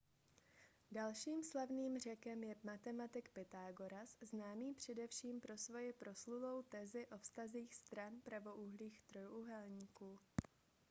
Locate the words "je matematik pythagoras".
2.43-4.17